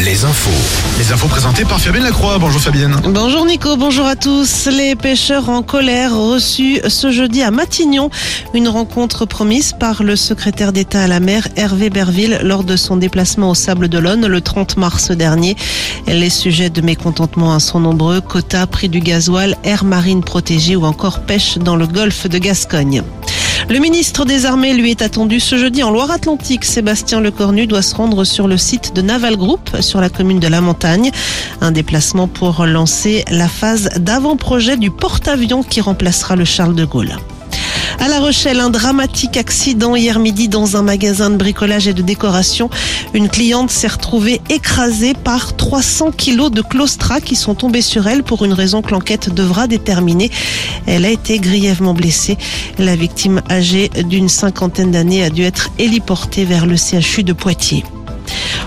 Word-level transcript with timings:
les 0.00 0.24
infos. 0.24 0.50
Les 0.98 1.10
infos 1.12 1.28
présentées 1.28 1.64
par 1.64 1.80
Fabienne 1.80 2.04
Lacroix. 2.04 2.38
Bonjour 2.38 2.60
Fabienne. 2.60 2.96
Bonjour 3.04 3.46
Nico, 3.46 3.76
bonjour 3.76 4.04
à 4.06 4.14
tous. 4.14 4.66
Les 4.66 4.94
pêcheurs 4.94 5.48
en 5.48 5.62
colère 5.62 6.14
reçus 6.14 6.80
ce 6.86 7.10
jeudi 7.10 7.42
à 7.42 7.50
Matignon. 7.50 8.10
Une 8.52 8.68
rencontre 8.68 9.24
promise 9.24 9.72
par 9.72 10.02
le 10.02 10.14
secrétaire 10.14 10.72
d'État 10.72 11.02
à 11.02 11.06
la 11.06 11.20
mer 11.20 11.48
Hervé 11.56 11.88
Berville 11.88 12.40
lors 12.42 12.62
de 12.62 12.76
son 12.76 12.96
déplacement 12.96 13.50
au 13.50 13.54
Sable 13.54 13.88
d'Olonne 13.88 14.26
le 14.26 14.40
30 14.40 14.76
mars 14.76 15.10
dernier. 15.12 15.56
Les 16.06 16.30
sujets 16.30 16.70
de 16.70 16.82
mécontentement 16.82 17.58
sont 17.58 17.80
nombreux. 17.80 18.20
Quota, 18.20 18.66
prix 18.66 18.90
du 18.90 19.00
gasoil, 19.00 19.56
air 19.64 19.84
marine 19.84 20.22
protégée 20.22 20.76
ou 20.76 20.84
encore 20.84 21.20
pêche 21.20 21.56
dans 21.56 21.76
le 21.76 21.86
golfe 21.86 22.28
de 22.28 22.38
Gascogne. 22.38 23.02
Le 23.68 23.80
ministre 23.80 24.24
des 24.24 24.46
Armées 24.46 24.74
lui 24.74 24.92
est 24.92 25.02
attendu 25.02 25.40
ce 25.40 25.56
jeudi 25.56 25.82
en 25.82 25.90
Loire-Atlantique. 25.90 26.64
Sébastien 26.64 27.20
Lecornu 27.20 27.66
doit 27.66 27.82
se 27.82 27.96
rendre 27.96 28.22
sur 28.22 28.46
le 28.46 28.56
site 28.56 28.94
de 28.94 29.02
Naval 29.02 29.36
Group 29.36 29.78
sur 29.80 30.00
la 30.00 30.08
commune 30.08 30.38
de 30.38 30.46
La 30.46 30.60
Montagne. 30.60 31.10
Un 31.60 31.72
déplacement 31.72 32.28
pour 32.28 32.64
lancer 32.64 33.24
la 33.28 33.48
phase 33.48 33.88
d'avant-projet 33.96 34.76
du 34.76 34.92
porte-avions 34.92 35.64
qui 35.64 35.80
remplacera 35.80 36.36
le 36.36 36.44
Charles 36.44 36.76
de 36.76 36.84
Gaulle. 36.84 37.18
À 37.98 38.08
La 38.08 38.20
Rochelle, 38.20 38.60
un 38.60 38.70
dramatique 38.70 39.36
accident 39.36 39.96
hier 39.96 40.18
midi 40.18 40.48
dans 40.48 40.76
un 40.76 40.82
magasin 40.82 41.30
de 41.30 41.36
bricolage 41.36 41.88
et 41.88 41.94
de 41.94 42.02
décoration. 42.02 42.68
Une 43.14 43.28
cliente 43.28 43.70
s'est 43.70 43.88
retrouvée 43.88 44.40
écrasée 44.50 45.14
par 45.14 45.56
300 45.56 46.12
kilos 46.12 46.50
de 46.50 46.60
claustra 46.60 47.20
qui 47.20 47.36
sont 47.36 47.54
tombés 47.54 47.80
sur 47.80 48.06
elle 48.06 48.22
pour 48.22 48.44
une 48.44 48.52
raison 48.52 48.82
que 48.82 48.90
l'enquête 48.90 49.34
devra 49.34 49.66
déterminer. 49.66 50.30
Elle 50.86 51.04
a 51.06 51.10
été 51.10 51.38
grièvement 51.38 51.94
blessée. 51.94 52.36
La 52.78 52.96
victime 52.96 53.40
âgée 53.50 53.88
d'une 53.88 54.28
cinquantaine 54.28 54.90
d'années 54.90 55.24
a 55.24 55.30
dû 55.30 55.42
être 55.42 55.70
héliportée 55.78 56.44
vers 56.44 56.66
le 56.66 56.76
CHU 56.76 57.22
de 57.22 57.32
Poitiers. 57.32 57.84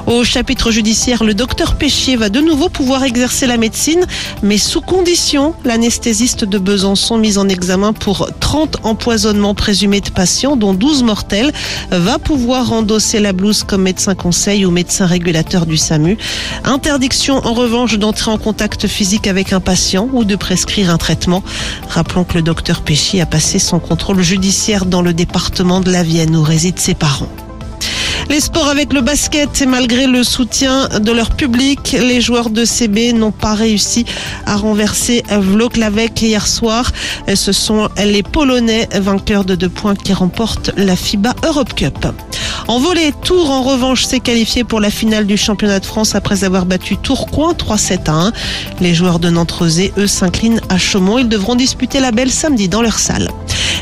Au 0.08 0.24
chapitre 0.24 0.72
judiciaire, 0.72 1.24
le 1.24 1.34
docteur 1.34 1.76
Péchier 1.76 2.16
va 2.16 2.30
de 2.30 2.40
nouveau 2.40 2.70
pouvoir 2.70 3.04
exercer 3.04 3.48
la 3.48 3.58
médecine, 3.58 4.06
mais 4.42 4.58
sous 4.58 4.82
condition. 4.82 5.54
L'anesthésiste 5.66 6.46
de 6.46 6.58
Besançon, 6.58 7.18
mis 7.18 7.38
en 7.38 7.48
examen 7.48 7.94
pour 7.94 8.30
30 8.40 8.78
empoisonnements 8.84 9.54
présumés 9.54 10.02
de 10.02 10.10
patients, 10.10 10.56
dont 10.56 10.74
12 10.74 11.04
mortels, 11.04 11.52
va 11.92 12.18
pouvoir 12.20 12.74
endosser 12.74 13.20
la 13.20 13.34
blouse 13.34 13.64
comme 13.64 13.84
médecin 13.84 14.16
conseil 14.16 14.66
ou 14.66 14.72
médecin 14.72 15.06
régulateur 15.06 15.66
du 15.66 15.78
SAMU. 15.78 16.18
Interdiction 16.64 17.46
en 17.46 17.54
revanche 17.54 17.98
d'entrer 17.98 18.32
en 18.32 18.38
contact 18.38 18.88
physique 18.88 19.28
avec 19.28 19.54
un 19.54 19.60
patient 19.60 20.10
ou 20.14 20.24
de 20.24 20.36
prescrire 20.36 20.90
un 20.90 20.98
traitement. 20.98 21.44
Rappelons 21.90 22.24
que 22.24 22.36
le 22.36 22.42
docteur 22.42 22.82
Péchier 22.82 23.22
a 23.22 23.26
passé 23.26 23.60
son 23.60 23.80
contrôle 23.80 24.22
judiciaire 24.22 24.86
dans 24.86 25.02
le 25.02 25.14
département 25.14 25.82
de 25.82 25.92
la 25.92 26.04
Vienne 26.04 26.36
où 26.36 26.44
résident 26.44 26.80
ses 26.80 26.94
parents. 26.94 27.30
Les 28.30 28.40
sports 28.40 28.68
avec 28.68 28.94
le 28.94 29.02
basket, 29.02 29.66
malgré 29.68 30.06
le 30.06 30.24
soutien 30.24 30.88
de 30.88 31.12
leur 31.12 31.32
public, 31.32 31.94
les 32.00 32.22
joueurs 32.22 32.52
de 32.52 32.64
CB 32.64 33.14
n'ont 33.14 33.32
pas 33.32 33.56
réussi 33.56 34.06
à 34.46 34.56
renverser 34.56 35.24
Vloklavek 35.30 36.22
hier 36.22 36.46
soir. 36.46 36.92
Ce 37.34 37.52
sont 37.52 37.90
les 37.98 38.22
Polonais 38.22 38.88
vainqueurs 38.94 39.46
de 39.46 39.56
deux 39.56 39.70
points 39.70 39.96
qui 39.96 40.14
remportent 40.14 40.70
la 40.78 40.96
FIBA 40.96 41.34
Europe 41.44 41.74
Cup. 41.74 42.06
En 42.70 42.78
volet, 42.78 43.12
Tours 43.24 43.50
en 43.50 43.64
revanche 43.64 44.06
s'est 44.06 44.20
qualifié 44.20 44.64
pour 44.64 44.80
la 44.80 44.92
finale 44.92 45.26
du 45.26 45.38
championnat 45.38 45.80
de 45.80 45.88
France 45.88 46.14
après 46.14 46.44
avoir 46.44 46.68
battu 46.68 46.98
Tourcoing 46.98 47.54
3-7 47.54 48.08
à 48.08 48.14
1. 48.28 48.32
Les 48.80 48.94
joueurs 48.94 49.18
de 49.18 49.32
nantes 49.32 49.56
eux, 49.98 50.06
s'inclinent 50.06 50.62
à 50.70 50.78
Chaumont. 50.78 51.18
Ils 51.18 51.28
devront 51.28 51.56
disputer 51.56 52.00
la 52.00 52.12
belle 52.12 52.30
samedi 52.30 52.70
dans 52.70 52.84
leur 52.84 53.00
salle. 53.00 53.32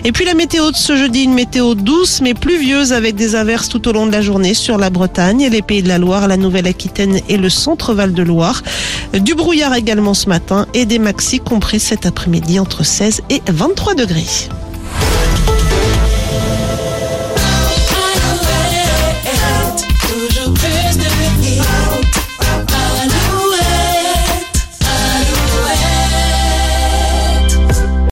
Et 0.06 0.14
puis 0.14 0.24
la 0.24 0.36
météo 0.36 0.72
de 0.72 0.78
ce 0.78 0.96
jeudi, 0.96 1.24
une 1.24 1.34
météo 1.34 1.76
douce 1.76 2.22
mais 2.22 2.34
pluvieuse 2.34 2.94
avec 2.94 3.16
des 3.16 3.36
averses 3.36 3.68
tout 3.68 3.86
au 3.90 3.92
long 3.92 4.06
de 4.06 4.14
la 4.14 4.22
journée 4.22 4.54
sur 4.54 4.78
la 4.78 4.90
Bretagne, 4.90 5.50
les 5.52 5.62
Pays 5.62 5.84
de 5.84 5.90
la 5.90 5.98
Loire, 5.98 6.30
la 6.30 6.38
Nouvelle-Aquitaine 6.38 7.20
et 7.28 7.36
le 7.36 7.50
centre-val 7.50 8.14
de 8.14 8.24
Loire. 8.24 8.64
Du 9.12 9.36
brouillard 9.36 9.76
également 9.76 10.14
ce 10.14 10.30
matin 10.30 10.66
et 10.74 10.86
des 10.86 11.00
maxis 11.00 11.42
compris 11.42 11.82
cet 11.82 12.06
après-midi 12.06 12.58
entre 12.58 12.86
16 12.86 13.24
et 13.32 13.42
23 13.52 13.96
degrés. 13.96 14.48